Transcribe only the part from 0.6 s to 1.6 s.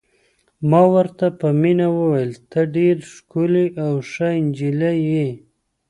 ما ورته په